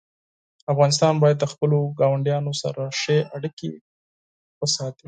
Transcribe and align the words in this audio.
افغانستان 0.73 1.13
باید 1.23 1.37
د 1.39 1.45
خپلو 1.51 1.77
ګاونډیانو 1.99 2.51
سره 2.61 2.83
ښې 2.99 3.17
اړیکې 3.35 3.71
وساتي. 4.61 4.99